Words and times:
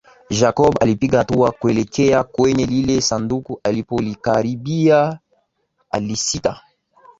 Jacob 0.39 0.75
alipiga 0.81 1.17
hatua 1.17 1.51
kuelekea 1.51 2.23
kwenye 2.23 2.65
lile 2.65 3.01
sanduku 3.01 3.59
alipolikaribia 3.63 5.19
alisita 5.91 6.61